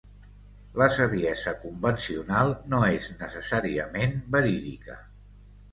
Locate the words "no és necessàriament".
2.75-4.21